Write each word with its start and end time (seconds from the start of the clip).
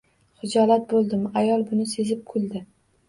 Xijolat 0.43 0.87
bo‘ldim, 0.93 1.27
ayol 1.43 1.67
buni 1.73 1.87
sezib 1.95 2.25
kuldi. 2.33 2.65